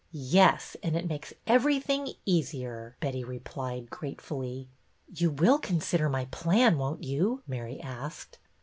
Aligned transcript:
Yes, 0.13 0.75
and 0.81 0.95
it 0.97 1.07
makes 1.07 1.31
everything 1.45 2.13
easier," 2.25 2.95
Betty 3.01 3.23
replied, 3.23 3.91
gratefully. 3.91 4.67
You 5.13 5.29
will 5.29 5.59
consider 5.59 6.09
my 6.09 6.25
plan, 6.31 6.79
won't 6.79 7.03
you?" 7.03 7.43
Mary 7.45 7.79
asked. 7.79 8.39